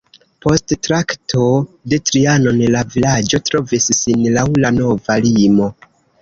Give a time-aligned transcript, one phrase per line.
[0.43, 1.43] Post Traktato
[1.93, 5.71] de Trianon la vilaĝo trovis sin laŭ la nova limo.